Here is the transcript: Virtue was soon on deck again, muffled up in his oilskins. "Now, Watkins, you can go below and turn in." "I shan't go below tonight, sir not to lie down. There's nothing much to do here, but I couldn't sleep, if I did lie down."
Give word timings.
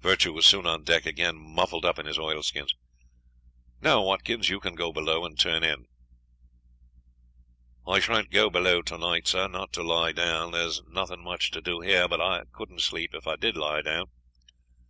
Virtue 0.00 0.32
was 0.32 0.46
soon 0.46 0.64
on 0.66 0.84
deck 0.84 1.04
again, 1.04 1.36
muffled 1.36 1.84
up 1.84 1.98
in 1.98 2.06
his 2.06 2.18
oilskins. 2.18 2.74
"Now, 3.82 4.00
Watkins, 4.02 4.48
you 4.48 4.58
can 4.58 4.74
go 4.74 4.90
below 4.90 5.26
and 5.26 5.38
turn 5.38 5.62
in." 5.62 5.86
"I 7.86 8.00
shan't 8.00 8.30
go 8.30 8.48
below 8.48 8.80
tonight, 8.80 9.28
sir 9.28 9.48
not 9.48 9.74
to 9.74 9.82
lie 9.82 10.12
down. 10.12 10.52
There's 10.52 10.80
nothing 10.88 11.22
much 11.22 11.50
to 11.50 11.60
do 11.60 11.80
here, 11.82 12.08
but 12.08 12.22
I 12.22 12.44
couldn't 12.54 12.80
sleep, 12.80 13.12
if 13.14 13.26
I 13.26 13.36
did 13.36 13.58
lie 13.58 13.82
down." 13.82 14.06